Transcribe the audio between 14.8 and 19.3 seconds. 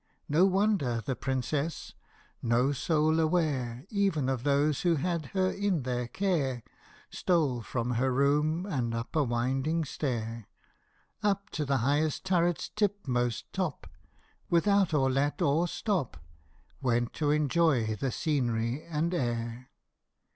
or let or stop, Went to enjoy the scenery and